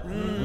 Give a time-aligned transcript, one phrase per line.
[0.05, 0.41] Mm.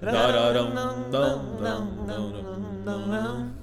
[0.00, 2.06] Dam, dam, dam, dam, dam.
[2.06, 3.56] Dam, dam, dam.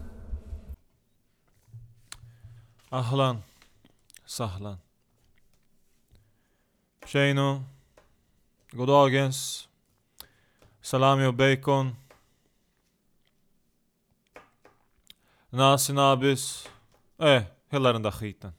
[2.90, 3.44] Ahlan
[4.26, 4.78] Sahlan
[7.06, 7.64] Tjejno
[8.72, 9.68] Goddagens
[10.82, 11.96] Salami och bacon
[15.50, 16.70] Nasi nabis
[17.18, 18.54] Eh, hela den där skiten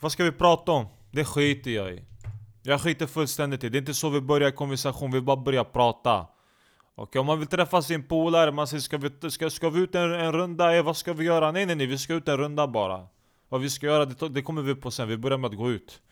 [0.00, 0.86] Vad ska vi prata om?
[1.10, 2.04] Det skiter jag i
[2.62, 6.26] Jag skiter fullständigt i det, är inte så vi börjar konversation, vi bara börjar prata
[6.94, 9.94] Okej, om man vill träffa sin polare, man säger ska vi, ska, ska vi ut
[9.94, 10.76] en, en runda?
[10.76, 11.52] Eh, vad ska vi göra?
[11.52, 13.06] Nej nej nej, vi ska ut en runda bara
[13.48, 15.70] Vad vi ska göra, det, det kommer vi på sen, vi börjar med att gå
[15.70, 16.02] ut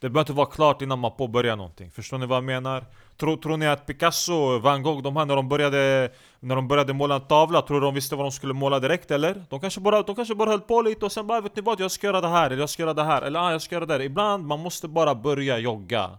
[0.00, 2.84] Det behöver inte vara klart innan man påbörjar någonting, förstår ni vad jag menar?
[3.16, 6.92] Tror, tror ni att Picasso, Van Gogh, de här när de började När de började
[6.92, 9.44] måla en tavla, tror du de visste vad de skulle måla direkt eller?
[9.48, 11.62] De kanske bara, de kanske bara höll på lite och sen bara ah, vet ni
[11.62, 13.62] vad, jag ska göra det här, eller jag ska göra det här, eller ah, jag
[13.62, 14.00] ska göra det här.
[14.00, 16.18] Ibland, man måste bara börja jogga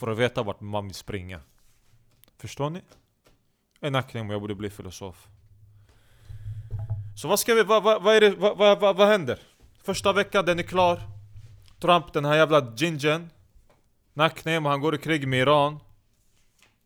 [0.00, 1.40] För att veta vart man vill springa
[2.38, 2.80] Förstår ni?
[3.80, 5.26] En nackning om jag borde bli filosof.
[7.16, 9.38] Så vad ska vi, vad, vad, vad är det, vad, vad, vad, vad händer?
[9.82, 11.00] Första veckan, den är klar.
[11.80, 13.30] Trump, den här jävla gingen.
[14.14, 15.78] Nacknem, han går i krig med Iran.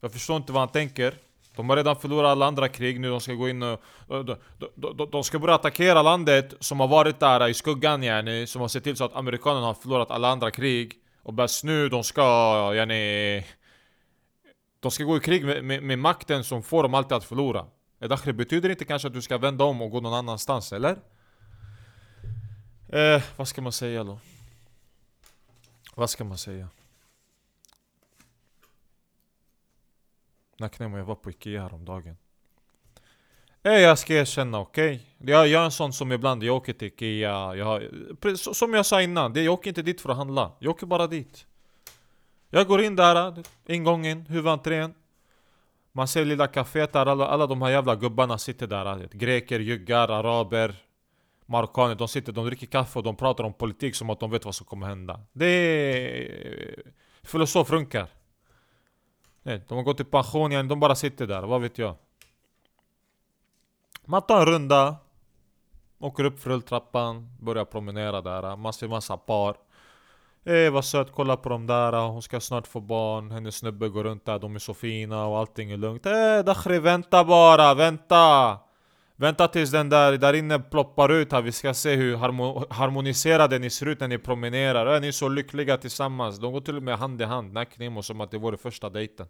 [0.01, 1.15] Jag förstår inte vad han tänker.
[1.57, 3.81] De har redan förlorat alla andra krig nu, de ska gå in och...
[4.09, 4.37] De, de,
[4.75, 8.61] de, de, de ska börja attackera landet som har varit där i skuggan yani Som
[8.61, 10.93] har sett till så att amerikanerna har förlorat alla andra krig.
[11.23, 12.23] Och bäst nu, de ska
[12.75, 13.45] yani...
[14.83, 17.67] De ska gå i krig med, med, med makten som får dem alltid att förlora
[18.01, 20.99] Edakhri, betyder inte kanske att du ska vända om och gå någon annanstans, eller?
[22.89, 24.19] Eh, vad ska man säga då?
[25.95, 26.69] Vad ska man säga?
[30.59, 32.17] Naknemo, jag var på Ikea häromdagen
[33.63, 35.07] Eh, jag ska erkänna, okej?
[35.19, 37.89] Jag, jag är en sån som ibland, jag åker till Ikea, jag
[38.39, 41.47] Som jag sa innan, jag åker inte dit för att handla Jag åker bara dit
[42.55, 44.95] jag går in där, ingången, huvudentrén.
[45.93, 49.09] Man ser lilla kaféet där, alla, alla de här jävla gubbarna sitter där.
[49.13, 50.75] Greker, juggar, araber
[51.47, 54.45] Marockaner, de sitter, de dricker kaffe och de pratar om politik som att de vet
[54.45, 55.21] vad som kommer hända.
[55.33, 56.83] Det är...
[57.23, 58.07] Filosof runkar.
[59.43, 61.95] Nej, De har gått i pension igen, de bara sitter där, vad vet jag?
[64.05, 64.97] Man tar en runda
[65.99, 69.57] Åker upp för rulltrappan, börjar promenera där, man ser massa par.
[70.45, 74.05] Eh vad söt, kolla på dem där, hon ska snart få barn Hennes snubbe går
[74.05, 76.07] runt där, de är så fina och allting är lugnt.
[76.07, 78.59] Eh Dakhri, vänta bara, vänta!
[79.17, 83.59] Vänta tills den där, där inne ploppar ut här, vi ska se hur harmo harmoniserade
[83.59, 84.95] ni ser ut när ni promenerar.
[84.95, 88.03] Eh, Ni är så lyckliga tillsammans, de går till och med hand i hand, Nacknemo
[88.03, 89.27] som att det vore första dejten.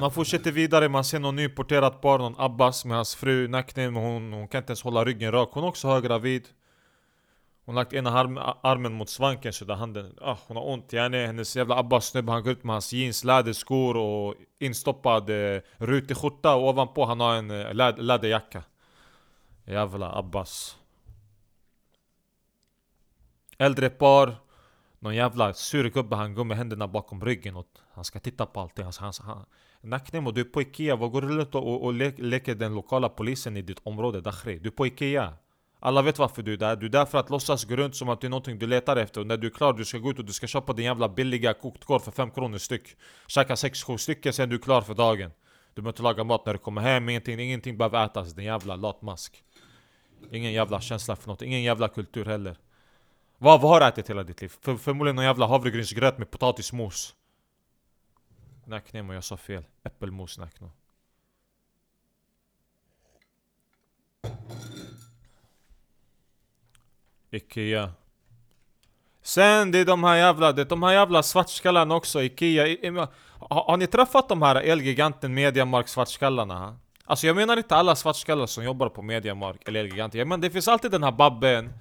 [0.00, 4.32] Man fortsätter vidare, man ser någon nyporterat par, någon Abbas med hans fru Nacknemo, hon,
[4.32, 6.48] hon kan inte ens hålla ryggen rak, hon är också höggravid.
[7.70, 10.92] Hon har lagt ena arm, armen mot svanken så där handen, ah, hon har ont
[10.92, 15.60] yani Hennes jävla Abbas snubbe han går ut med hans jeans, läderskor och instoppad eh,
[15.76, 16.54] rutig skjorta.
[16.54, 18.62] Och ovanpå han har en eh, läd, läderjacka.
[19.64, 20.76] Jävla Abbas.
[23.58, 24.34] Äldre par
[24.98, 28.60] Någon jävla sur gubbe han går med händerna bakom ryggen och han ska titta på
[28.60, 28.86] allting.
[28.86, 29.46] Alltså, han, han, han,
[29.80, 32.74] Nacknemo, du är på Ikea, vad går du runt och, och, och le, leker den
[32.74, 34.58] lokala polisen i ditt område Dakhri?
[34.58, 35.34] Du är på Ikea
[35.80, 38.08] alla vet varför du är där, du är där för att låtsas gå runt som
[38.08, 39.20] att det är någonting du letar efter.
[39.20, 41.08] Och när du är klar du ska gå ut och du ska köpa din jävla
[41.08, 42.96] billiga kokt korv för 5 kronor styck.
[43.26, 45.30] Käka 6-7 stycken sen är du klar för dagen.
[45.74, 47.78] Du behöver inte laga mat när du kommer hem, ingenting, ingenting.
[47.78, 49.42] Behöver ätas, din jävla latmask.
[50.32, 52.56] Ingen jävla känsla för något, ingen jävla kultur heller.
[53.38, 54.52] Vad, vad har du ätit hela ditt liv?
[54.60, 57.14] För, förmodligen någon jävla havregrynsgröt med potatismos.
[58.64, 59.64] Nacknemo, jag sa fel.
[59.84, 60.72] Äppelmos nackno
[67.30, 67.90] Ikea
[69.22, 72.72] Sen det är de här jävla, det är de här jävla svartskallarna också, Ikea I,
[72.72, 76.58] i, har, har ni träffat de här Elgiganten, Mediamark svartskallarna?
[76.58, 76.76] Ha?
[77.04, 80.50] Alltså jag menar inte alla svartskallar som jobbar på Mediamark eller Elgiganten, jag menar det
[80.50, 81.72] finns alltid den här babben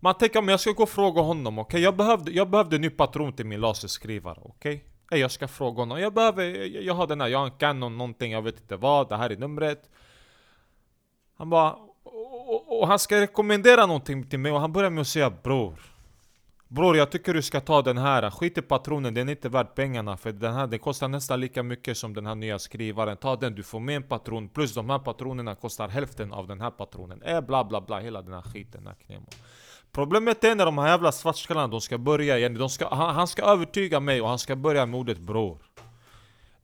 [0.00, 1.68] Man tänker om jag ska gå och fråga honom, okej?
[1.68, 1.80] Okay?
[1.80, 4.84] Jag, behövde, jag behövde en ny patron till min laserskrivare, okej?
[5.06, 5.20] Okay?
[5.20, 7.98] jag ska fråga honom, jag behöver, jag, jag har den här, jag har en Canon
[7.98, 9.90] någonting, jag vet inte vad, det här är numret
[11.36, 11.76] Han bara
[12.80, 15.78] och, han ska rekommendera någonting till mig och han börjar med att säga bror
[16.70, 19.74] Bror jag tycker du ska ta den här, skit i patronen, den är inte värd
[19.74, 23.16] pengarna för den här den kostar nästan lika mycket som den här nya skrivaren.
[23.16, 26.60] Ta den, du får med en patron, plus de här patronerna kostar hälften av den
[26.60, 27.22] här patronen.
[27.22, 29.26] Eh bla bla bla, hela den här skiten, här knemo.
[29.92, 33.26] Problemet är när de här jävla svartskallarna, de ska börja igen, de ska, han, han
[33.26, 35.58] ska övertyga mig och han ska börja med ordet bror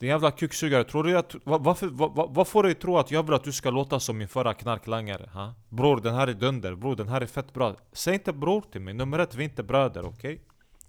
[0.05, 3.35] din jävla kuksugare, tror du att, varför, vad, vad får dig tro att jag vill
[3.35, 5.31] att du ska låta som min förra knarklangare?
[5.33, 5.55] Ha?
[5.69, 8.81] Bror den här är dunder, bror den här är fett bra Säg inte bror till
[8.81, 10.35] mig, nummer ett, vi är inte bröder, okej?
[10.35, 10.39] Okay?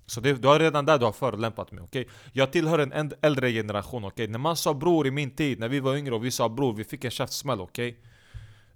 [0.05, 2.01] Så det, du har redan där du har förolämpat mig, okej?
[2.01, 2.13] Okay?
[2.33, 4.23] Jag tillhör en äldre generation, okej?
[4.23, 4.27] Okay?
[4.27, 6.73] När man sa bror i min tid, när vi var yngre och vi sa bror,
[6.73, 7.99] vi fick en käftsmäll, okej?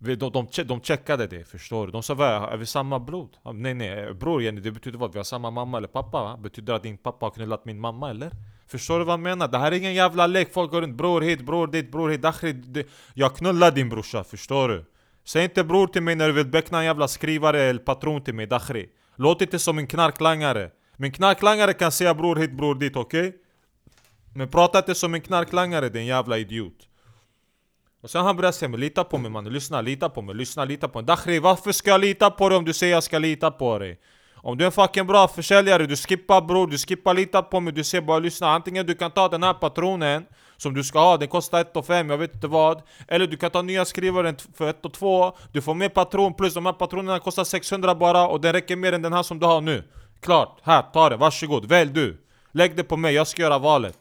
[0.01, 0.15] Okay?
[0.15, 1.91] De, de, de checkade det, förstår du?
[1.91, 3.37] De sa vad, är vi samma blod?
[3.53, 5.13] Nej nej, bror Jenny, det betyder vad?
[5.13, 6.37] Vi har samma mamma eller pappa va?
[6.37, 8.31] Betyder det att din pappa har knullat min mamma eller?
[8.71, 9.47] Förstår du vad jag menar?
[9.47, 12.21] Det här är ingen jävla lek, folk går runt bror hit, bror dit, bror hit,
[12.21, 14.85] dakhri Jag knullar din brorsa, förstår du?
[15.25, 18.33] Säg inte bror till mig när du vill beckna en jävla skrivare eller patron till
[18.33, 22.95] mig, dakhri Låt inte som en knarklangare Min knarklangare kan säga bror hit, bror dit,
[22.95, 23.27] okej?
[23.27, 23.39] Okay?
[24.35, 26.89] Men prata inte som en knarklangare din jävla idiot
[28.01, 30.65] och sen han började säga men lita på mig mannen, lyssna, lita på mig, lyssna,
[30.65, 33.19] lita på mig Dakhri, varför ska jag lita på dig om du säger jag ska
[33.19, 33.99] lita på dig?
[34.43, 37.73] Om du är en fucking bra försäljare, du skippar bror, du skippar lita på mig,
[37.73, 40.25] du ser bara lyssna Antingen du kan ta den här patronen
[40.57, 43.51] som du ska ha, den kostar 1 5 jag vet inte vad Eller du kan
[43.51, 47.43] ta nya skrivaren för 1 2 Du får mer patron plus de här patronerna kostar
[47.43, 49.83] 600 bara och den räcker mer än den här som du har nu.
[50.19, 52.17] Klart, här, ta det, varsågod, välj du.
[52.51, 53.97] Lägg det på mig, jag ska göra valet.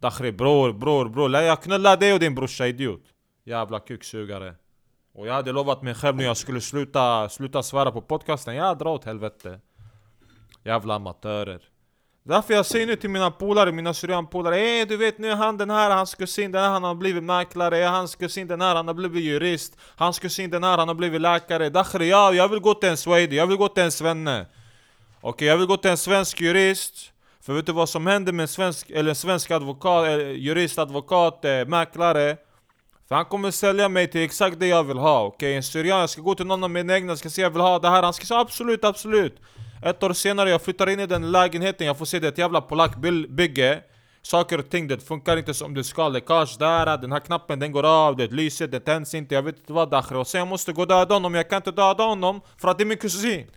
[0.00, 3.02] Dakhri bror, bror, bror, jag knullar dig och din brorsa idiot.
[3.44, 4.54] Jävla kuksugare
[5.14, 8.78] och jag hade lovat mig själv nu jag skulle sluta, sluta svära på podcasten, jag
[8.78, 9.60] drar åt helvete.
[10.64, 11.60] Jävla amatörer.
[12.22, 14.58] Därför jag säger nu till mina polare, mina syrianpolare.
[14.58, 17.76] Ey du vet nu han den här, hans kusin den här han har blivit mäklare.
[17.76, 19.76] Hans kusin den här han har blivit jurist.
[19.96, 21.70] Hans kusin den här han har blivit läkare.
[21.70, 24.46] Dakhri ja, jag vill gå till en swede, jag vill gå till en svenne.
[25.20, 27.12] Okej, okay, jag vill gå till en svensk jurist.
[27.40, 30.78] För vet du vad som händer med en svensk, eller en svensk advokat, eh, jurist,
[30.78, 32.36] advokat, eh, mäklare?
[33.10, 35.36] För han kommer sälja mig till exakt det jag vill ha, okej?
[35.36, 35.54] Okay?
[35.54, 37.78] En syrian, jag ska gå till någon av mina egna, ska säga jag vill ha.
[37.78, 39.36] Det här Han ska säga absolut, absolut.
[39.82, 42.60] Ett år senare, jag flyttar in i den lägenheten, jag får se det ett jävla
[42.60, 43.82] polackbygge.
[44.22, 47.72] Saker och ting, det funkar inte som det ska, läckage där, den här knappen den
[47.72, 50.48] går av, det lyser, det tänds inte, jag vet inte vad Dakhri Och sen jag
[50.48, 52.98] måste gå och döda honom, jag kan inte döda honom för att det är min
[52.98, 53.50] kusin.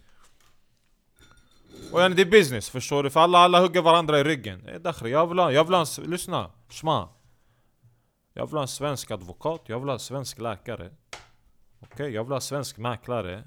[1.91, 3.09] Och det är business, förstår du?
[3.09, 4.67] För alla, alla hugger varandra i ryggen.
[4.81, 7.09] Dakhri, jag vill ha, jag vill ha, lyssna, shma
[8.33, 10.89] jag vill ha en svensk advokat, jag vill ha en svensk läkare
[11.79, 13.43] Okej, okay, jag vill ha en svensk mäklare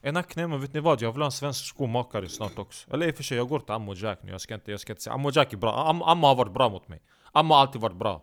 [0.00, 1.02] En men vet ni vad?
[1.02, 3.58] Jag vill ha en svensk skomakare snart också Eller i och för sig, jag går
[3.58, 5.88] till Ammo Jack nu, jag ska inte, jag ska inte säga Ammo Jack är bra,
[5.88, 7.02] Am, Ammo har varit bra mot mig
[7.32, 8.22] Ammo har alltid varit bra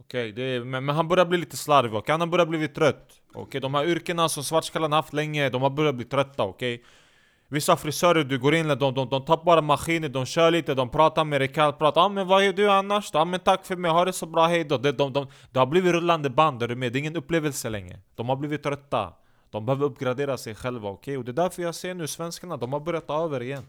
[0.00, 2.12] Okej, okay, men, men han börjar bli lite slarvig, okay?
[2.12, 3.60] han har börjat bli trött Okej, okay?
[3.60, 6.86] de här yrkena som svartskallarna haft länge, de har börjat bli trötta, okej okay?
[7.52, 10.88] Vissa frisörer, du går in, de, de, de tar bara maskiner, de kör lite, de
[10.88, 13.66] pratar med dig kallt, pratar ah, men vad gör du annars Ja Ah, men tack
[13.66, 16.62] för mig, ha det så bra, hejdå de, de, de, Det har blivit rullande band,
[16.62, 16.92] är du med?
[16.92, 19.12] Det är ingen upplevelse längre De har blivit trötta
[19.50, 20.96] De behöver uppgradera sig själva, okej?
[20.96, 21.16] Okay?
[21.16, 23.66] Och det är därför jag ser nu svenskarna, de har börjat ta över igen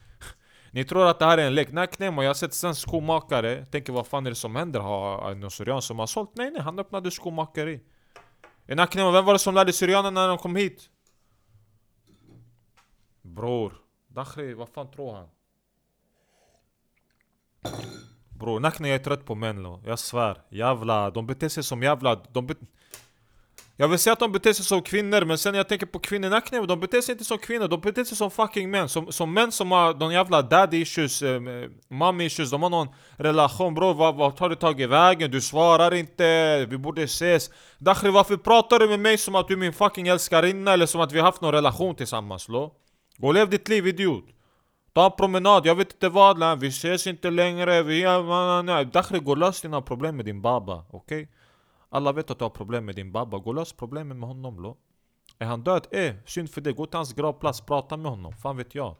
[0.70, 1.72] Ni tror att det här är en lek?
[1.72, 4.80] Nej Knemo, jag har sett svensk skomakare Tänker vad fan är det som händer?
[4.80, 6.30] Har någon syrian som har sålt?
[6.34, 7.80] Nej nej, han öppnade skomakeri
[8.90, 10.90] Knemo, vem var det som lärde syrianerna när de kom hit?
[13.34, 13.72] Bror,
[14.08, 15.28] Dakhri, vad fan tror han?
[18.38, 19.82] Bror, Nakne jag är trött på män lo.
[19.86, 20.42] Jag svär.
[20.48, 22.14] Jävla, de beter sig som jävla...
[22.14, 22.54] De be...
[23.76, 25.98] Jag vill säga att de beter sig som kvinnor, men sen när jag tänker på
[25.98, 28.88] kvinnor, Nakne, de beter sig inte som kvinnor, de beter sig som fucking män.
[28.88, 31.40] Som, som män som har de jävla daddy issues, eh,
[31.88, 33.74] mommy issues, de har någon relation.
[33.74, 35.30] Bror, vad, vad har du tagit vägen?
[35.30, 37.50] Du svarar inte, vi borde ses.
[37.78, 40.72] Dakhri, varför pratar du med mig som att du är min fucking älskarinna?
[40.72, 42.74] Eller som att vi har haft någon relation tillsammans lo?
[43.20, 44.24] Gå och lev ditt liv idiot!
[44.92, 48.02] Ta en promenad, jag vet inte vad, vi ses inte längre, vi...
[48.92, 51.22] Dakhri, gå och lös dina problem med din baba, okej?
[51.22, 51.34] Okay?
[51.88, 54.62] Alla vet att du har problem med din baba, gå och lös problemen med honom
[54.62, 54.76] då.
[55.38, 55.86] Är han död?
[55.90, 58.96] Eh, synd för dig, gå till hans gravplats, prata med honom, fan vet jag.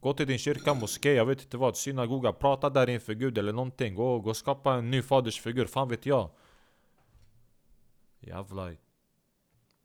[0.00, 3.52] Gå till din kyrka, moské, jag vet inte vad, synagoga, prata där inför gud eller
[3.52, 3.94] någonting.
[3.94, 6.30] Gå, gå och skapa en ny fadersfigur, fan vet jag.
[8.20, 8.76] Jävlar.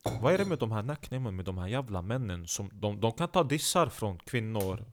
[0.02, 3.12] Vad är det med de här nicknamen med de här jävla männen som de, de
[3.12, 4.84] kan ta dissar från kvinnor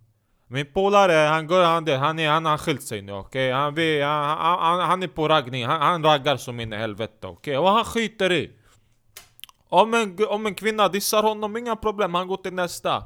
[0.47, 3.55] Min polare, han går, han, han, är, han har skilt sig nu okej?
[3.67, 4.01] Okay?
[4.01, 7.57] Han, han, han, han är på raggning, han, han raggar som in i helvete okej?
[7.57, 7.57] Okay?
[7.57, 8.51] Och han skiter i
[9.69, 13.03] om en, om en kvinna dissar honom, inga problem, han går till nästa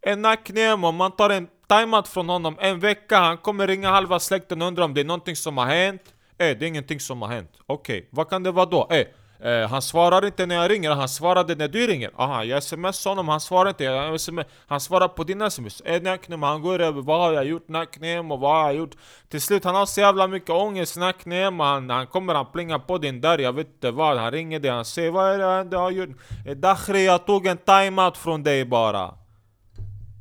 [0.00, 4.62] En nacknemo, man tar en timeout från honom en vecka, han kommer ringa halva släkten
[4.62, 7.28] och undra om det är någonting som har hänt Eh, det är ingenting som har
[7.28, 8.08] hänt Okej, okay.
[8.10, 8.88] vad kan det vara då?
[8.90, 9.06] Eh,
[9.42, 12.10] Eh, han svarar inte när jag ringer, han svarade när du ringer.
[12.16, 13.84] Aha, jag smsar honom, han svarar inte.
[13.84, 15.80] Jag SMS, han svarar på din sms.
[15.80, 18.96] Eh, Naknem, han går över vad har jag gjort Naknem och vad har jag gjort?
[19.28, 21.60] Till slut, han har så jävla mycket ångest Naknem.
[21.60, 24.18] Han, han kommer, han plingar på din dörr, jag vet inte vad.
[24.18, 26.10] Han ringer dig, han säger vad är det du har gjort?
[26.46, 29.14] Eh, Dakhri, jag tog en timeout från dig bara.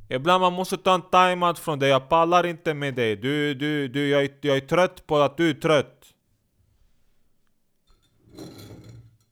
[0.10, 3.16] Ibland man måste ta en timeout från dig, jag pallar inte med dig.
[3.16, 5.99] Du, du, du, jag, jag är trött på att du är trött.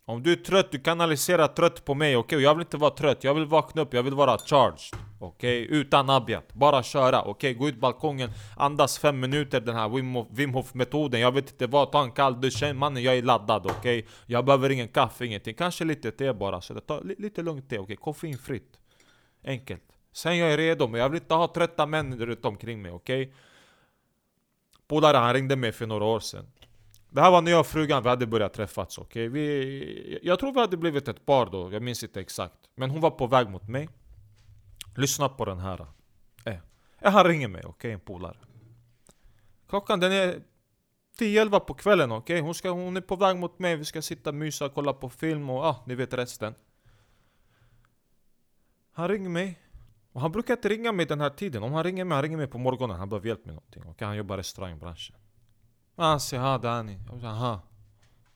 [0.09, 2.41] Om du är trött, du kanaliserar trött på mig, okej?
[2.41, 4.99] Jag vill inte vara trött, jag vill vakna upp, jag vill vara charged.
[5.19, 5.67] Okej?
[5.69, 7.53] Utan abjad, bara köra, okej?
[7.53, 11.51] Gå ut balkongen, andas fem minuter den här Wim Hof- Wim Hof metoden Jag vet
[11.51, 14.07] inte vad, ta en kall dusch, mannen jag är laddad, okej?
[14.25, 17.69] Jag behöver ingen kaffe, ingenting, kanske lite te bara så ta tar li- lite lugnt
[17.69, 17.95] te, okej?
[17.95, 18.77] Koffeinfritt
[19.43, 19.83] Enkelt
[20.13, 23.33] Sen jag är redo, men jag vill inte ha trötta män runt omkring mig, okej?
[24.87, 26.45] Polare han ringde mig för några år sedan
[27.17, 29.27] det här var när jag och frugan vi hade börjat träffas, okej?
[29.27, 30.19] Vi...
[30.23, 33.11] Jag tror vi hade blivit ett par då, jag minns inte exakt Men hon var
[33.11, 33.89] på väg mot mig
[34.95, 35.87] Lyssna på den här
[36.45, 36.53] eh.
[36.99, 37.91] Eh, Han ringer mig, okej?
[37.91, 38.37] En polare
[39.69, 40.41] Klockan den är
[41.19, 42.39] 10-11 på kvällen, okej?
[42.39, 44.93] Hon, ska, hon är på väg mot mig, vi ska sitta och mysa och kolla
[44.93, 46.55] på film och ah, ni vet resten
[48.91, 49.59] Han ringer mig
[50.11, 52.37] och han brukar inte ringa mig den här tiden, om han ringer mig, han ringer
[52.37, 54.07] mig på morgonen, han behöver hjälp med någonting, okej?
[54.07, 55.15] Han jobbar i restaurangbranschen
[55.99, 56.99] Ah, han säger ha Dani.
[57.07, 57.61] Jag säger aha.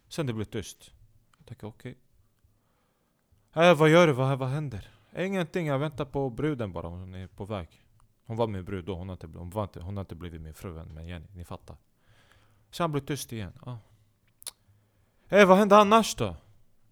[0.07, 0.91] Sen det blir tyst.
[1.37, 1.95] Jag tänker okej.
[3.51, 3.73] Okay.
[3.73, 4.13] vad gör du?
[4.13, 4.89] Vad, vad händer?
[5.17, 6.87] Ingenting, jag väntar på bruden bara.
[6.87, 7.69] Hon är på väg.
[8.25, 10.41] Hon var min brud då, hon har inte, hon var inte, hon har inte blivit
[10.41, 10.93] min fru än.
[10.93, 11.77] Men Jenny, ni fattar.
[12.71, 13.53] Sen blir tyst igen.
[13.65, 13.77] Ah.
[15.27, 16.35] Hey, vad hände annars då?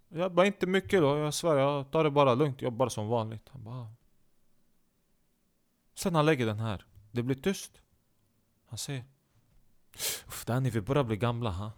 [0.08, 1.56] Jag bara inte mycket då, jag svär.
[1.56, 3.50] Jag tar det bara lugnt, jobbar som vanligt.
[3.50, 3.76] Han bara...
[3.76, 3.88] Ah.
[5.94, 6.86] Sen han lägger den här.
[7.12, 7.82] Det blir tyst.
[8.68, 9.04] Han säger...
[10.28, 11.72] Uff, Danny, vi börjar bli gamla ha?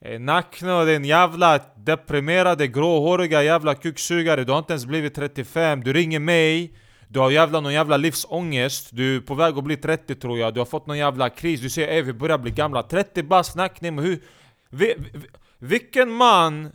[0.00, 4.44] Eh, Nackno, den jävla deprimerade, gråhåriga jävla kuksugare.
[4.44, 6.74] Du har inte ens blivit 35, du ringer mig.
[7.08, 8.88] Du har jävla någon jävla livsångest.
[8.92, 11.60] Du är på väg att bli 30 tror jag, du har fått någon jävla kris.
[11.60, 12.82] Du säger ey vi börjar bli gamla.
[12.82, 14.22] 30 bast, Nackne, men hur...
[14.68, 15.26] Vi, vi,
[15.58, 16.72] vilken man...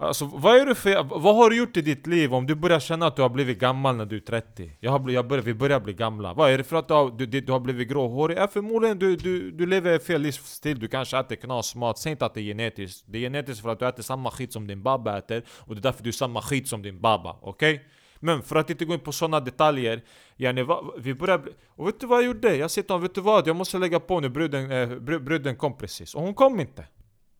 [0.00, 1.04] Alltså vad är du för...
[1.04, 3.58] Vad har du gjort i ditt liv om du börjar känna att du har blivit
[3.58, 4.72] gammal när du är 30?
[4.80, 6.34] Jag har, jag börjar, vi börjar bli gamla.
[6.34, 8.38] Vad är det för att du har, du, du, har blivit gråhårig?
[8.38, 11.98] Ja, förmodligen du, du, du lever fel livsstil, du kanske äter knasmat.
[11.98, 13.04] Säg inte att det är genetiskt.
[13.06, 15.80] Det är genetiskt för att du äter samma skit som din baba äter och det
[15.80, 17.36] är därför du är samma skit som din baba.
[17.42, 17.84] Okej?
[18.20, 20.02] Men för att inte gå in på sådana detaljer
[20.36, 21.52] yani, va, Vi börjar bli...
[21.68, 22.56] Och vet du vad jag gjorde?
[22.56, 23.46] Jag sa till honom, vet du vad?
[23.46, 26.14] Jag måste lägga på nu, bruden, eh, br- bruden kom precis.
[26.14, 26.84] Och hon kom inte.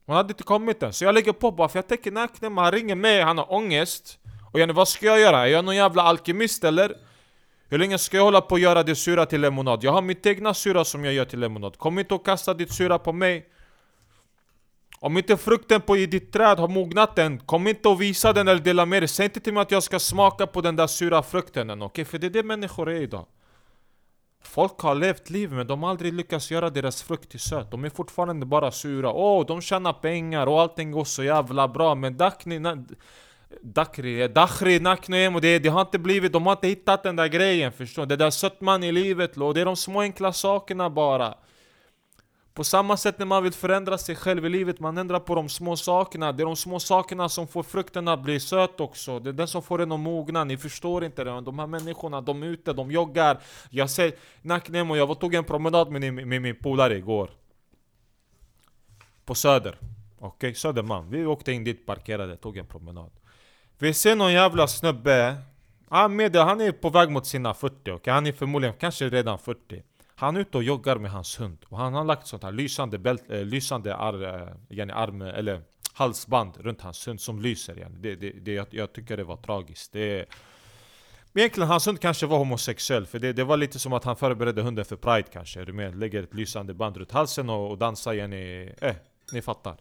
[0.09, 2.73] Hon hade inte kommit än, så jag lägger på bara för jag tänker Naknem, han
[2.73, 4.19] ringer mig, han har ångest
[4.53, 5.47] Och Jenny vad ska jag göra?
[5.47, 6.97] Är jag någon jävla alkemist eller?
[7.69, 9.85] Hur länge ska jag hålla på och göra det sura till lemonad?
[9.85, 12.73] Jag har mitt egna sura som jag gör till lemonad Kom inte och kasta ditt
[12.73, 13.47] sura på mig
[15.01, 18.49] Om inte frukten på i ditt träd har mognat än Kom inte och visa den
[18.49, 20.87] eller dela med dig Säg inte till mig att jag ska smaka på den där
[20.87, 22.05] sura frukten än, okej?
[22.05, 23.27] För det är det människor är idag
[24.43, 27.85] Folk har levt liv men de har aldrig lyckats göra deras frukt till söt De
[27.85, 29.13] är fortfarande bara sura.
[29.13, 32.59] Åh, de tjänar pengar och allting går så jävla bra Men Dakni...
[32.59, 32.85] Na,
[33.61, 37.27] Dakri, Dakhri, Naknoem och det, det har inte blivit, de har inte hittat den där
[37.27, 38.17] grejen förstår du?
[38.17, 41.35] Det där sötman i livet, och det är de små enkla sakerna bara.
[42.59, 45.49] På samma sätt när man vill förändra sig själv i livet, man ändrar på de
[45.49, 46.33] små sakerna.
[46.33, 49.19] Det är de små sakerna som får frukten att bli söt också.
[49.19, 51.41] Det är den som får den att mogna, ni förstår inte det.
[51.41, 53.39] De här människorna, de är ute, de joggar.
[53.71, 54.13] Jag säger,
[54.43, 57.31] Naknemo, jag tog en promenad med, med, med min polare igår.
[59.25, 59.79] På Söder.
[60.19, 61.11] Okej, Södermalm.
[61.11, 63.11] Vi åkte in dit, parkerade, tog en promenad.
[63.79, 65.37] Vi ser någon jävla snubbe.
[65.89, 68.13] Han, med, han är på väg mot sina 40, okej?
[68.13, 69.83] Han är förmodligen kanske redan 40
[70.19, 72.99] han är ute och joggar med hans hund Och han har lagt sånt här lysande,
[72.99, 74.23] bält, äh, lysande ar,
[74.71, 77.97] äh, arm, eller halsband runt hans hund som lyser Igen.
[78.01, 80.27] det, det, det, jag, jag tycker det var tragiskt det,
[81.35, 84.63] Egentligen hans hund kanske var homosexuell för det, det var lite som att han förberedde
[84.63, 85.99] hunden för pride kanske, är du med?
[85.99, 88.95] Lägger ett lysande band runt halsen och, och dansar yani, eh,
[89.33, 89.77] ni fattar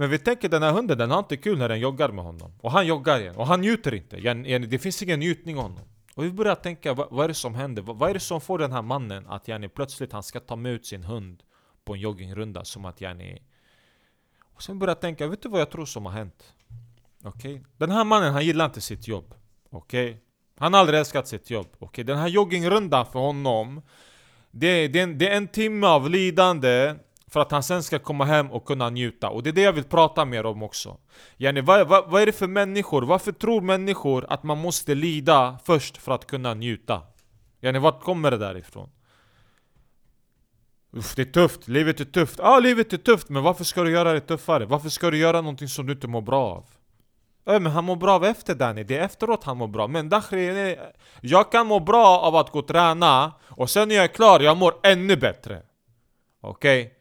[0.00, 2.52] men vi tänker den här hunden, den har inte kul när den joggar med honom.
[2.60, 4.16] Och han joggar igen, och han njuter inte.
[4.16, 5.84] Jenny, Jenny det finns ingen njutning i honom.
[6.18, 7.82] Och vi börjar tänka, vad, vad är det som händer?
[7.82, 10.56] Vad, vad är det som får den här mannen att yani, plötsligt han ska ta
[10.56, 11.42] med ut sin hund
[11.84, 13.42] på en joggingrunda som att yani...
[14.54, 16.54] Och sen börjar jag tänka, vet du vad jag tror som har hänt?
[17.24, 17.54] Okej?
[17.54, 17.64] Okay?
[17.76, 19.34] Den här mannen, han gillar inte sitt jobb.
[19.70, 20.10] Okej?
[20.10, 20.20] Okay?
[20.56, 21.66] Han har aldrig älskat sitt jobb.
[21.72, 21.86] Okej?
[21.86, 22.04] Okay?
[22.04, 23.82] Den här joggingrundan för honom
[24.50, 26.94] det, det, det är en timme av lidande
[27.28, 29.28] för att han sen ska komma hem och kunna njuta.
[29.28, 30.96] Och det är det jag vill prata mer om också.
[31.36, 33.02] Yani, vad, vad, vad är det för människor?
[33.02, 37.02] Varför tror människor att man måste lida först för att kunna njuta?
[37.60, 38.90] Yani, vart kommer det där ifrån?
[40.92, 42.38] Uff, det är tufft, livet är tufft.
[42.38, 44.66] Ja, ah, livet är tufft, men varför ska du göra det tuffare?
[44.66, 46.64] Varför ska du göra någonting som du inte mår bra av?
[47.54, 49.88] Äh, men han mår bra av efter Danny, det är efteråt han mår bra.
[49.88, 50.78] Men Dakhri, eh,
[51.20, 54.40] jag kan må bra av att gå och träna, och sen när jag är klar,
[54.40, 55.62] jag mår ännu bättre.
[56.40, 56.82] Okej?
[56.82, 56.97] Okay?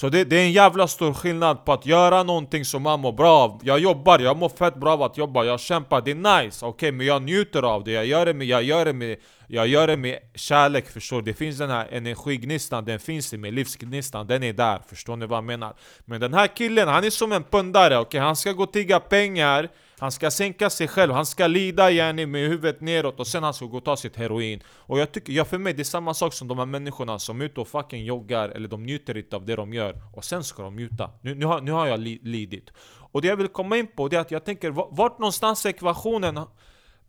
[0.00, 3.12] Så det, det, är en jävla stor skillnad på att göra någonting som man mår
[3.12, 6.42] bra av Jag jobbar, jag mår fett bra av att jobba, jag kämpar, det är
[6.42, 8.92] nice, okej okay, men jag njuter av det, jag gör det med, jag gör det
[8.92, 9.16] med,
[9.46, 11.22] jag gör det med kärlek förstår du?
[11.22, 15.26] Det finns den här energignistan, den finns i mig, livsgnistan, den är där, förstår ni
[15.26, 15.74] vad jag menar?
[16.04, 18.06] Men den här killen, han är som en pundare, okej?
[18.06, 18.20] Okay?
[18.20, 19.68] Han ska gå och tigga pengar
[20.00, 23.54] han ska sänka sig själv, han ska lida yani med huvudet neråt och sen han
[23.54, 24.62] ska gå och ta sitt heroin.
[24.68, 27.40] Och jag tycker, ja för mig det är samma sak som de här människorna som
[27.40, 30.44] är ute och fucking joggar eller de njuter inte av det de gör Och sen
[30.44, 32.70] ska de njuta, nu, nu, har, nu har jag li, lidit.
[33.12, 35.68] Och det jag vill komma in på det är att jag tänker, vart någonstans i
[35.68, 36.40] ekvationen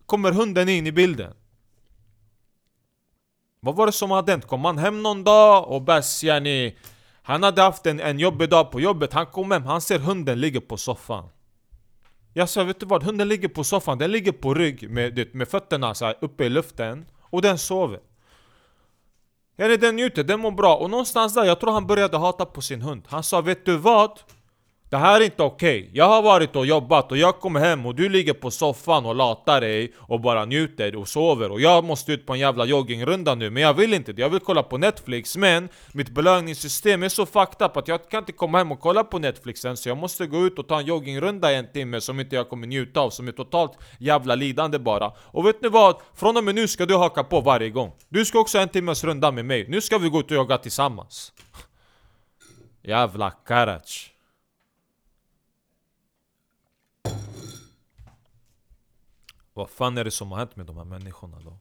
[0.06, 1.34] kommer hunden in i bilden?
[3.60, 4.48] Vad var det som hade hänt?
[4.48, 6.78] Kom han hem någon dag och bäst yani
[7.22, 10.40] Han hade haft en, en jobbig dag på jobbet, han kom hem, han ser hunden
[10.40, 11.30] ligga på soffan
[12.34, 15.48] jag sa vet du vad, hunden ligger på soffan, den ligger på rygg med, med
[15.48, 17.06] fötterna så här, uppe i luften.
[17.22, 18.00] Och den sover.
[19.58, 20.76] Eller den njuter, den mår bra.
[20.76, 23.04] Och någonstans där, jag tror han började hata på sin hund.
[23.08, 24.20] Han sa vet du vad?
[24.92, 25.80] Det här är inte okej.
[25.80, 25.92] Okay.
[25.94, 29.16] Jag har varit och jobbat och jag kommer hem och du ligger på soffan och
[29.16, 33.36] latar dig och bara njuter och sover och jag måste ut på en jävla joggingrunda
[33.36, 34.22] nu men jag vill inte det.
[34.22, 38.20] Jag vill kolla på Netflix men mitt belöningssystem är så fucked up att jag kan
[38.20, 40.80] inte komma hem och kolla på Netflix än så jag måste gå ut och ta
[40.80, 44.36] en joggingrunda i en timme som inte jag kommer njuta av som är totalt jävla
[44.36, 45.12] lidande bara.
[45.18, 45.96] Och vet ni vad?
[46.16, 47.92] Från och med nu ska du haka på varje gång.
[48.10, 49.66] Du ska också ha en timmes runda med mig.
[49.70, 51.34] Nu ska vi gå ut och jogga tillsammans.
[52.84, 54.11] Jävla Karac.
[59.62, 61.58] Vad fan är det som har hänt med de här människorna då?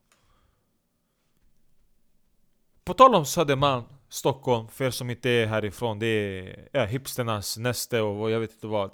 [2.85, 7.59] På tal om Södermalm, Stockholm, för er som inte är härifrån Det är ja, hipsternas
[7.59, 8.91] näste och jag vet inte vad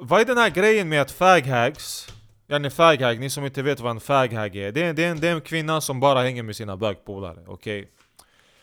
[0.00, 2.12] Vad är den här grejen med att faghags
[2.48, 5.20] Yani faghag, ni som inte vet vad en faghag är det är, det, är en,
[5.20, 7.80] det är en kvinna som bara hänger med sina bögpolare, okej?
[7.80, 7.90] Okay?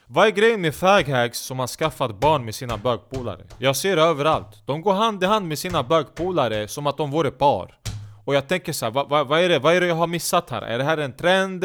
[0.06, 3.44] Vad är grejen med faghags som har skaffat barn med sina bögpolare?
[3.58, 7.12] Jag ser det överallt De går hand i hand med sina bögpolare som att de
[7.12, 7.78] vore par
[8.28, 10.08] och jag tänker så här, vad, vad, vad, är det, vad är det jag har
[10.08, 10.62] missat här?
[10.62, 11.64] Är det här en trend?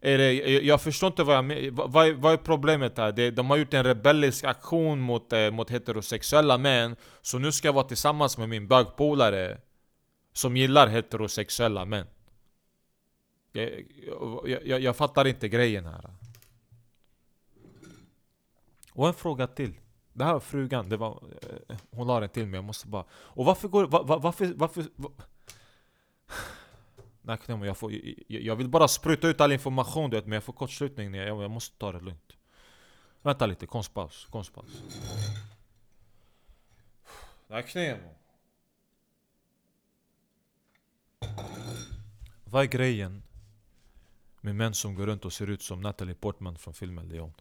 [0.00, 0.32] Är det,
[0.62, 3.12] jag förstår inte vad jag vad, vad är problemet här?
[3.12, 7.68] Det, de har gjort en rebellisk aktion mot, eh, mot heterosexuella män Så nu ska
[7.68, 9.58] jag vara tillsammans med min bögpolare
[10.32, 12.06] Som gillar heterosexuella män
[13.52, 13.70] jag,
[14.44, 16.10] jag, jag, jag fattar inte grejen här
[18.92, 19.74] Och en fråga till
[20.12, 21.22] det här var frugan, det var,
[21.68, 23.04] eh, hon la den till mig, jag måste bara...
[23.12, 23.86] Och varför går...
[23.86, 25.12] Var, var, varför, varför, var,
[27.22, 30.44] Nej jag, får, jag, jag vill bara spruta ut all information du vet, men jag
[30.44, 32.32] får kortslutning när jag, jag måste ta det lugnt.
[33.22, 34.82] Vänta lite, konstpaus, konstpaus.
[37.48, 38.14] Naknemo
[42.44, 43.22] Vad är grejen
[44.40, 47.32] med män som går runt och ser ut som Natalie Portman från filmen Leon?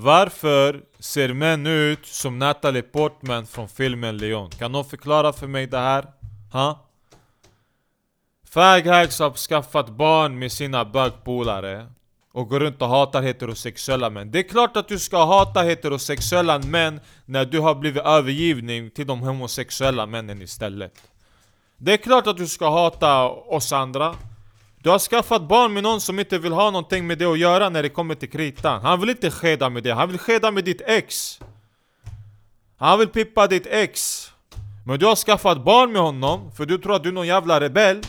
[0.00, 4.50] Varför ser män ut som Natalie Portman från filmen Leon?
[4.50, 6.06] Kan någon förklara för mig det här?
[6.52, 6.86] Ha?
[8.48, 11.86] Faghags har skaffat barn med sina bögpolare
[12.32, 14.30] och går runt och hatar heterosexuella män.
[14.30, 19.06] Det är klart att du ska hata heterosexuella män när du har blivit övergivning till
[19.06, 20.94] de homosexuella männen istället.
[21.76, 24.14] Det är klart att du ska hata oss andra.
[24.88, 27.68] Du har skaffat barn med någon som inte vill ha någonting med det att göra
[27.68, 28.82] när det kommer till kritan.
[28.82, 31.40] Han vill inte skeda med det, han vill skeda med ditt ex.
[32.76, 34.26] Han vill pippa ditt ex.
[34.86, 37.60] Men du har skaffat barn med honom för du tror att du är någon jävla
[37.60, 38.02] rebell.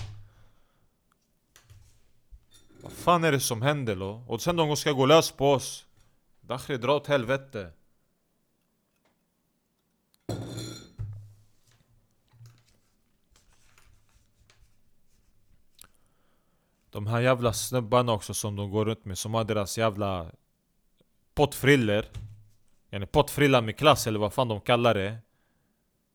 [2.82, 4.24] Vad fan är det som händer då?
[4.28, 5.86] Och sen de ska gå lös på oss.
[6.42, 7.72] Dakhri dra åt helvete.
[17.00, 20.32] De här jävla snubbarna också som de går runt med, som har deras jävla
[21.34, 22.06] pottfriller.
[22.92, 25.18] Yani pottfrilla med klass eller vad fan de kallar det?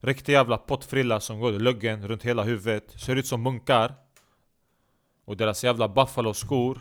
[0.00, 3.00] Riktig jävla pottfrilla som går i luggen runt hela huvudet.
[3.00, 3.94] Ser ut som munkar.
[5.24, 6.80] Och deras jävla buffalo-skor.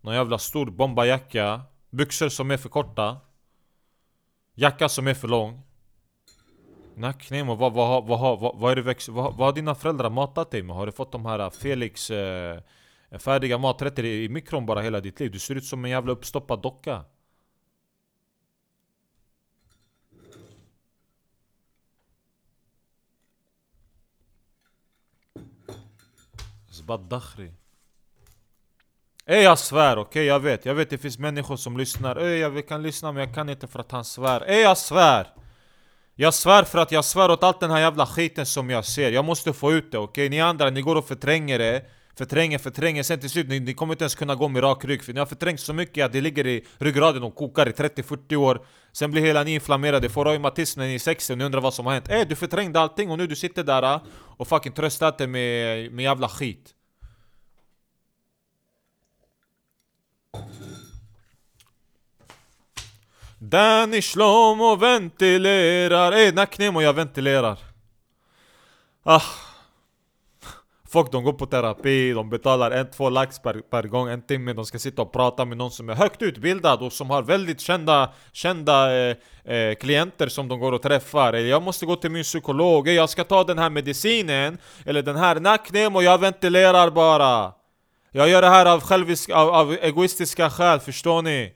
[0.00, 1.62] Någon jävla stor bombajacka.
[1.90, 3.16] Byxor som är för korta.
[4.54, 5.62] Jacka som är för lång.
[6.94, 10.10] Nacknemo, vad, vad, vad, vad, vad, vad, är det växt, vad, vad har dina föräldrar
[10.10, 10.76] matat dig med?
[10.76, 12.60] Har du fått de här eh, Felix eh,
[13.10, 15.30] Färdiga maträtter i mikron bara hela ditt liv.
[15.30, 17.04] Du ser ut som en jävla uppstoppad docka.
[26.88, 27.52] Baddakhri
[29.26, 32.38] Ey jag svär, okej okay, jag vet, jag vet det finns människor som lyssnar Ey
[32.38, 35.26] jag kan lyssna men jag kan inte för att han svär Ey jag svär!
[36.14, 39.12] Jag svär för att jag svär åt allt den här jävla skiten som jag ser
[39.12, 40.26] Jag måste få ut det, okej?
[40.26, 40.28] Okay?
[40.28, 41.84] Ni andra, ni går och förtränger det
[42.18, 45.02] Förtränger, förtränger, sen till slut, ni, ni kommer inte ens kunna gå med rak rygg
[45.02, 48.36] För ni har förträngt så mycket att det ligger i ryggraden och kokar i 30-40
[48.36, 48.66] år.
[48.92, 51.74] Sen blir hela ni inflammerade, får reumatism när ni är 60 och ni undrar vad
[51.74, 52.08] som har hänt.
[52.08, 56.02] Ey du förträngde allting och nu du sitter där eh, och fucking tröstar med, med
[56.02, 56.74] jävla skit.
[63.38, 67.58] Danny Shlomo ventilerar, eh, ey Nacknemo jag ventilerar.
[69.02, 69.22] Ah.
[70.90, 74.52] Folk de går på terapi, de betalar en, två lax per, per gång, en timme.
[74.52, 77.60] De ska sitta och prata med någon som är högt utbildad och som har väldigt
[77.60, 81.32] kända, kända eh, eh, klienter som de går och träffar.
[81.32, 85.02] Eh, jag måste gå till min psykolog, eh, jag ska ta den här medicinen Eller
[85.02, 87.52] den här nacknemo, jag ventilerar bara.
[88.12, 91.52] Jag gör det här av, självisk, av, av egoistiska skäl, förstår ni?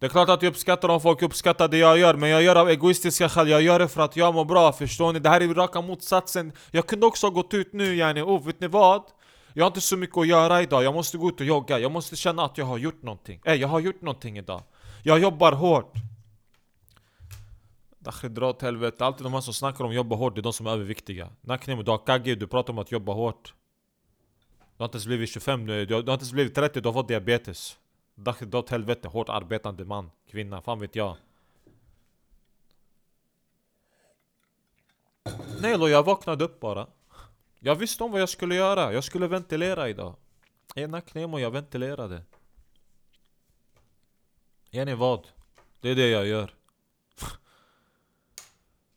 [0.00, 2.54] Det är klart att jag uppskattar om folk uppskattar det jag gör Men jag gör
[2.54, 5.18] det av egoistiska skäl, jag gör det för att jag mår bra, förstår ni?
[5.18, 6.52] Det här är raka motsatsen.
[6.70, 9.02] Jag kunde också ha gått ut nu yani, oh vet ni vad?
[9.54, 11.78] Jag har inte så mycket att göra idag, jag måste gå ut och jogga.
[11.78, 13.40] Jag måste känna att jag har gjort någonting.
[13.44, 14.62] Eh, jag har gjort någonting idag.
[15.02, 15.92] Jag jobbar hårt.
[17.98, 20.42] Dakhri dra åt helvete, alltid de här som snackar om att jobba hårt, det är
[20.42, 21.28] de som är överviktiga.
[21.40, 23.54] Naknemo, du har kagge, du pratar om att jobba hårt.
[24.76, 26.92] Du har inte ens blivit 25 nu, du har inte ens blivit 30, du har
[26.94, 27.76] fått diabetes.
[28.22, 31.16] Dra åt helvete, hårt arbetande man, kvinna, fan vet jag.
[35.60, 36.86] Nej då, jag vaknade upp bara.
[37.58, 40.14] Jag visste om vad jag skulle göra, jag skulle ventilera idag.
[40.74, 42.22] Ena knemo, jag ventilerade.
[44.70, 45.28] Är ni vad?
[45.80, 46.54] Det är det jag gör.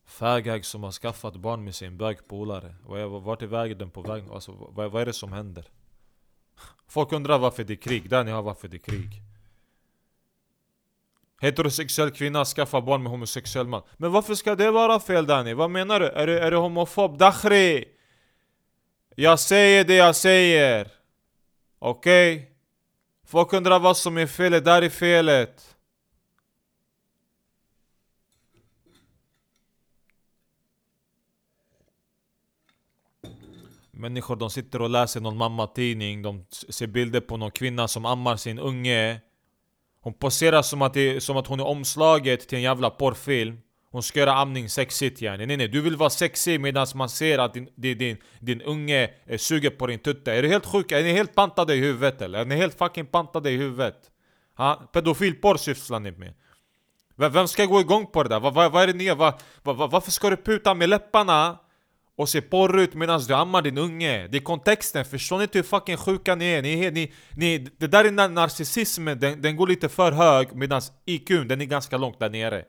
[0.06, 2.76] Fägag som har skaffat barn med sin bögpolare.
[3.22, 4.24] Vart är vägen på väg?
[4.32, 5.70] Alltså, vad, vad är det som händer?
[6.93, 9.21] Folk undrar varför det är krig, där ni har varför det är krig
[11.41, 15.53] Heterosexuell kvinna skaffar barn med homosexuell man Men varför ska det vara fel Danny?
[15.53, 16.06] Vad menar du?
[16.06, 17.17] Är du, är du homofob?
[17.17, 17.86] Dakhri!
[19.15, 20.91] Jag säger det jag säger
[21.79, 22.36] Okej?
[22.36, 22.47] Okay?
[23.25, 25.73] Folk undrar vad som är felet, där är felet
[34.04, 38.38] Människor de sitter och läser någon mammatidning, de ser bilder på någon kvinna som ammar
[38.38, 39.22] sin unge
[40.02, 43.58] Hon poserar som att, det, som att hon är omslaget till en jävla porrfilm
[43.92, 47.39] Hon ska göra amning sexigt yani Nej nej, du vill vara sexig medan man ser
[47.39, 50.92] att din, din, din, din unge suger på din tutte Är du helt sjuk?
[50.92, 52.39] Är ni helt pantade i huvudet eller?
[52.39, 54.12] Är ni helt fucking pantade i huvudet?
[54.58, 54.76] Ha?
[54.94, 56.34] Pedofilporr sysslar ni med
[57.16, 58.39] Vem ska gå igång på det där?
[58.39, 59.16] Vad, va, va är det nya?
[59.16, 61.58] Va, va, varför ska du puta med läpparna?
[62.15, 64.28] Och ser porr ut medan du ammar din unge.
[64.28, 66.62] Det är kontexten, förstår ni inte hur fucking sjuka ni är?
[66.62, 71.47] Ni, ni, ni, det där är narcissismen, den, den går lite för hög medan IQn
[71.47, 72.65] den är ganska långt där nere.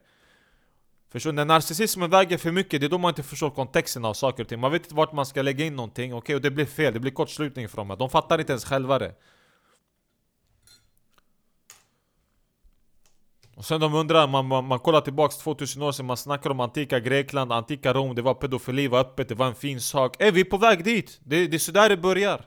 [1.13, 1.37] Förstår ni?
[1.37, 4.49] När narcissismen väger för mycket, det är då man inte förstår kontexten av saker och
[4.49, 4.61] ting.
[4.61, 6.19] Man vet inte vart man ska lägga in någonting, okej?
[6.19, 6.35] Okay?
[6.37, 7.99] Och det blir fel, det blir kortslutning från dem.
[7.99, 9.15] De fattar inte ens själva det.
[13.57, 16.61] Och sen de undrar, man, man, man kollar tillbaks 2000 år sedan, man snackar om
[16.61, 20.17] antika Grekland, antika Rom, det var pedofili, var öppet, det var en fin sak.
[20.19, 21.21] Är vi är på väg dit!
[21.25, 22.47] Det, det är sådär det börjar.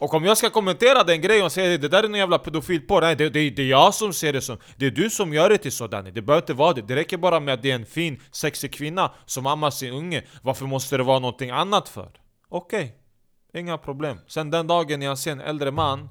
[0.00, 3.00] Och om jag ska kommentera den grejen och säga det där är någon jävla pedofilporr,
[3.00, 5.48] nej det, det, det är jag som ser det som Det är du som gör
[5.48, 7.74] det till sådär, det behöver inte vara det Det räcker bara med att det är
[7.74, 12.10] en fin, sexig kvinna som ammar sin unge Varför måste det vara någonting annat för?
[12.48, 12.96] Okej,
[13.50, 13.60] okay.
[13.60, 16.08] inga problem Sen den dagen jag ser en äldre man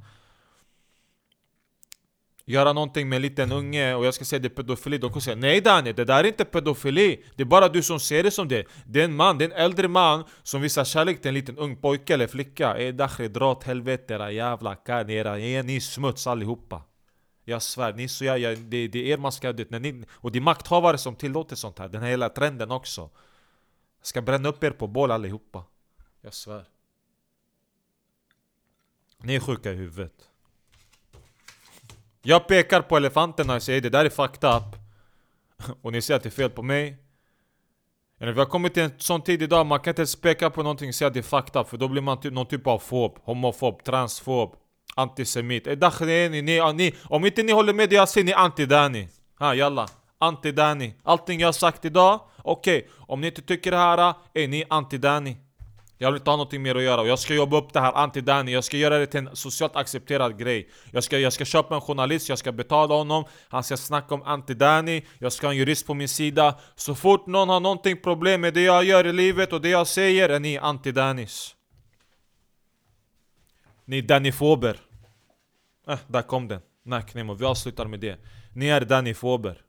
[2.48, 5.22] göra någonting med en liten unge och jag ska säga det är pedofili De kommer
[5.22, 7.24] säga Nej Daniel, det där är inte pedofili.
[7.36, 8.66] Det är bara du som ser det som det.
[8.86, 11.58] Det är en man, det är en äldre man som visar kärlek till en liten
[11.58, 12.78] ung pojke eller flicka.
[12.78, 16.82] Ey Dakhri, dra åt helvete era jävla karl, ni är smuts allihopa.
[17.46, 20.32] Jag svär, ni så jag, jag, det, det är er man ska när ni, Och
[20.32, 23.02] det är makthavare som tillåter sånt här, den här hela trenden också
[24.00, 25.64] Jag ska bränna upp er på bål allihopa.
[26.22, 26.66] Jag svär.
[29.18, 30.30] Ni är sjuka i huvudet
[32.28, 34.64] jag pekar på elefanterna och säger det där är fucked up.
[35.82, 36.98] Och ni säger att det är fel på mig.
[38.20, 40.64] Eller vi har kommit till en sån tid idag, man kan inte ens peka på
[40.64, 42.68] någonting och säga att det är fucked up För då blir man typ, någon typ
[42.68, 44.56] av fob, homofob, transfob,
[44.96, 45.68] antisemit.
[45.68, 49.08] Eh, ni, ni, ni, om inte ni håller med det jag säger, ni är anti-Dani
[49.40, 49.88] Ha jalla,
[50.20, 52.78] anti-Dani Allting jag har sagt idag, okej.
[52.78, 52.90] Okay.
[52.98, 55.36] Om ni inte tycker det här, eh, är ni anti-Dani
[55.98, 57.92] jag vill inte ha någonting mer att göra och jag ska jobba upp det här
[57.92, 61.76] anti-Danny Jag ska göra det till en socialt accepterad grej jag ska, jag ska köpa
[61.76, 65.58] en journalist, jag ska betala honom Han ska snacka om anti-Danny Jag ska ha en
[65.58, 69.14] jurist på min sida Så fort någon har någonting problem med det jag gör i
[69.14, 71.54] livet och det jag säger är ni anti-Dannys
[73.86, 74.78] Ni Danifober.
[75.88, 76.62] Eh, där kom den.
[76.86, 78.20] Nacknemo, vi avslutar med det.
[78.54, 79.62] Ni är Danifober.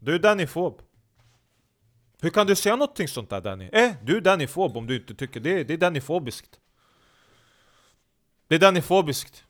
[0.00, 0.85] Du är Danifob.
[2.20, 3.68] Hur kan du säga någonting sånt där Danny?
[3.72, 5.64] Eh, du är Danifob om du inte tycker det.
[5.64, 6.60] Det är Danifobiskt.
[8.48, 9.44] Det är Danifobiskt.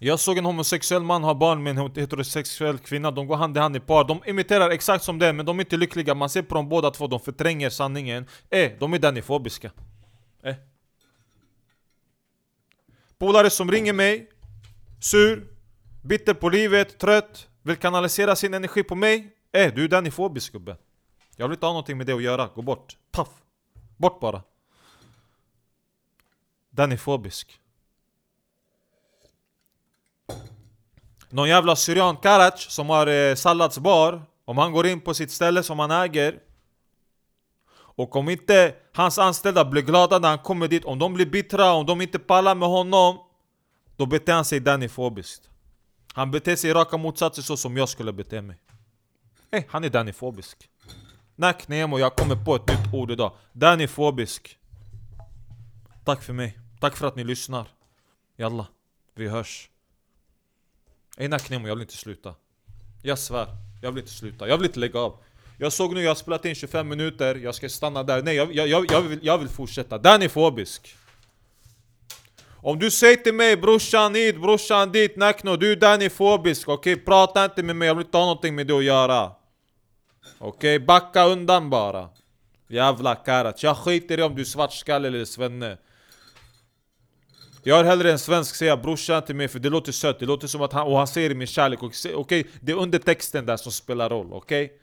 [0.00, 3.60] Jag såg en homosexuell man ha barn med en heterosexuell kvinna, de går hand i
[3.60, 6.42] hand i par De imiterar exakt som det, men de är inte lyckliga Man ser
[6.42, 9.70] på dem båda två, de förtränger sanningen Eh, de är danifobiska
[10.42, 10.54] Eh
[13.18, 14.28] Polare som ringer mig
[15.00, 15.46] Sur
[16.02, 20.76] Bitter på livet, trött Vill kanalisera sin energi på mig Eh, du är danifobisk gubbe.
[21.36, 22.96] Jag vill inte ha någonting med det att göra, gå bort.
[23.12, 23.28] Paff
[23.96, 24.42] Bort bara.
[26.70, 27.60] Danifobisk
[31.28, 35.62] Någon jävla syrian Karac som har eh, salladsbar Om han går in på sitt ställe
[35.62, 36.38] som han äger
[37.76, 41.72] Och om inte hans anställda blir glada när han kommer dit Om de blir bittra,
[41.72, 43.18] om de inte pallar med honom
[43.96, 45.50] Då beter han sig danifobiskt
[46.12, 48.65] Han beter sig i raka motsatsen så som jag skulle bete mig.
[49.50, 50.68] Hey, han är danifobisk.
[51.36, 53.32] Nack Nemo, jag kommer på ett nytt ord idag.
[53.52, 54.58] Danifobisk.
[56.04, 57.68] Tack för mig, tack för att ni lyssnar.
[58.36, 58.66] Jalla,
[59.14, 59.70] vi hörs.
[61.16, 62.34] Ey Nemo, jag vill inte sluta.
[63.02, 63.46] Jag svär,
[63.82, 65.18] jag vill inte sluta, jag vill inte lägga av.
[65.58, 68.22] Jag såg nu, jag har spelat in 25 minuter, jag ska stanna där.
[68.22, 70.96] Nej, jag, jag, jag, jag, vill, jag vill fortsätta, Danifobisk.
[72.66, 77.04] Om du säger till mig brorsan hit, brorsan dit, Nakno, du är Danifobisk Okej, okay?
[77.04, 79.32] prata inte med mig, jag vill inte ha någonting med det att göra
[80.38, 80.86] Okej, okay?
[80.86, 82.08] backa undan bara
[82.68, 85.78] Jävla karat, jag skiter i om du är svartskalle eller svenne
[87.62, 90.46] jag har hellre en svensk säga brorsan till mig för det låter sött, det låter
[90.46, 92.44] som att han, och han säger min kärlek Okej, okay?
[92.60, 94.64] det är undertexten där som spelar roll, okej?
[94.64, 94.78] Okay?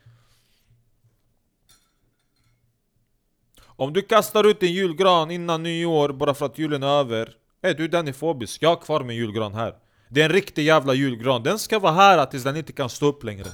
[3.62, 7.74] Om du kastar ut en julgran innan nyår bara för att julen är över Hey,
[7.74, 9.74] du är danifobisk, jag har kvar min julgran här
[10.08, 13.06] Det är en riktig jävla julgran, den ska vara här tills den inte kan stå
[13.06, 13.46] upp längre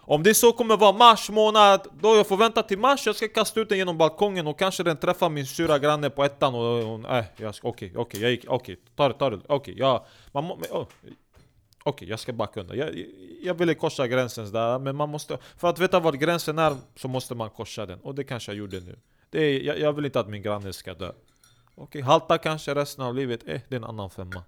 [0.00, 3.28] om det så kommer vara mars månad, då jag får vänta till mars, jag ska
[3.28, 6.82] kasta ut den genom balkongen och kanske den träffar min sura granne på ettan och...
[6.84, 9.74] hon äh, okej, okej, okay, jag gick, okej, okay, ta det, ta det, okej, okay,
[9.74, 10.04] jag...
[10.32, 10.86] Man må, oh,
[11.84, 12.76] Okej, jag ska backa undan.
[12.78, 13.04] Jag,
[13.42, 15.38] jag ville korsa gränsen där, men man måste...
[15.56, 18.00] För att veta var gränsen är så måste man korsa den.
[18.00, 18.98] Och det kanske jag gjorde nu.
[19.30, 21.12] Det är, jag, jag vill inte att min granne ska dö.
[21.74, 23.48] Okej, halta kanske resten av livet.
[23.48, 24.44] Eh, det är en annan femma.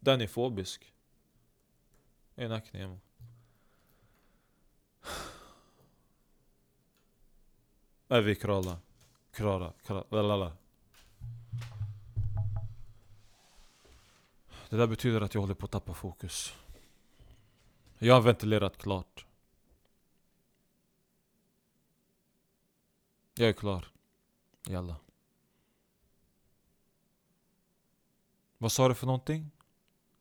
[0.00, 0.92] Den är fobisk.
[2.34, 3.00] En aknemo
[8.08, 8.78] Är vi krala.
[9.32, 9.72] Krala.
[9.82, 10.52] Krala.
[14.68, 16.54] Det där betyder att jag håller på att tappa fokus.
[18.04, 19.26] Jag har ventilerat klart.
[23.34, 23.86] Jag är klar.
[24.68, 24.96] Jalla.
[28.58, 29.50] Vad sa du för någonting?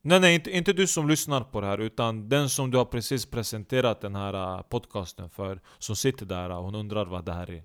[0.01, 2.85] Nej nej, inte, inte du som lyssnar på det här utan den som du har
[2.85, 7.33] precis presenterat den här äh, podcasten för Som sitter där och hon undrar vad det
[7.33, 7.63] här är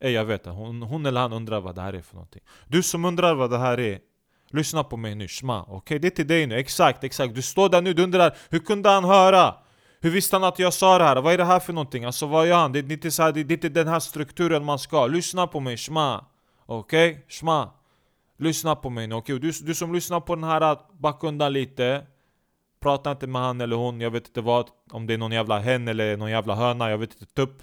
[0.00, 2.42] Ey, jag vet det, hon, hon eller han undrar vad det här är för någonting
[2.68, 4.00] Du som undrar vad det här är
[4.52, 5.76] Lyssna på mig nu, shma, okej?
[5.76, 5.98] Okay?
[5.98, 8.88] Det är till dig nu, exakt, exakt Du står där nu, du undrar hur kunde
[8.88, 9.54] han höra?
[10.00, 11.16] Hur visste han att jag sa det här?
[11.16, 12.04] Vad är det här för någonting?
[12.04, 12.72] Alltså vad gör han?
[12.72, 15.60] Det är inte, så här, det är inte den här strukturen man ska Lyssna på
[15.60, 16.24] mig, shma
[16.66, 17.10] Okej?
[17.10, 17.22] Okay?
[17.28, 17.70] Shma
[18.38, 19.34] Lyssna på mig nu, okej?
[19.36, 19.50] Okay?
[19.50, 22.06] Du, du som lyssnar på den här, backa undan lite
[22.80, 25.58] Prata inte med han eller hon, jag vet inte vad Om det är någon jävla
[25.58, 27.62] hen eller någon jävla höna, jag vet inte, tupp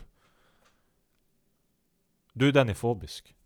[2.34, 3.37] Du den är fobisk